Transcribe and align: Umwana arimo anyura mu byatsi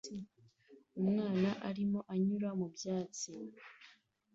Umwana 1.01 1.49
arimo 1.69 1.99
anyura 2.13 2.49
mu 2.59 2.67
byatsi 2.75 3.31